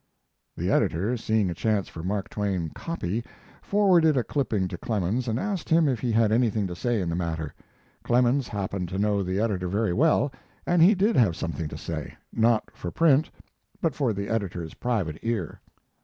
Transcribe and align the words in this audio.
The 0.57 0.71
editor, 0.71 1.15
seeing 1.15 1.51
a 1.51 1.53
chance 1.53 1.87
for 1.87 2.01
Mark 2.01 2.27
Twain 2.27 2.71
"copy," 2.73 3.23
forwarded 3.61 4.17
a 4.17 4.23
clipping 4.23 4.67
to 4.69 4.77
Clemens 4.79 5.27
and 5.27 5.39
asked 5.39 5.69
him 5.69 5.87
if 5.87 5.99
he 5.99 6.11
had 6.11 6.31
anything 6.31 6.65
to 6.65 6.75
say 6.75 7.01
in 7.01 7.07
the 7.07 7.15
matter. 7.15 7.53
Clemens 8.03 8.47
happened 8.47 8.89
to 8.89 8.97
know 8.97 9.21
the 9.21 9.39
editor 9.39 9.67
very 9.67 9.93
well, 9.93 10.31
and 10.65 10.81
he 10.81 10.95
did 10.95 11.15
have 11.17 11.35
something 11.35 11.67
to 11.67 11.77
say, 11.77 12.15
not 12.33 12.71
for 12.73 12.89
print, 12.89 13.29
but 13.79 13.93
for 13.93 14.11
the 14.11 14.27
editor's 14.27 14.73
private 14.73 15.19
ear. 15.21 15.61